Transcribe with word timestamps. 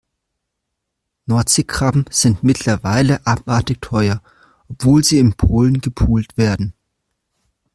Nordseekrabben 1.27 2.05
sind 2.09 2.41
mittlerweile 2.41 3.23
abartig 3.27 3.81
teuer, 3.83 4.23
obwohl 4.67 5.03
sie 5.03 5.19
in 5.19 5.33
Polen 5.35 5.79
gepult 5.79 6.37
werden. 6.37 6.73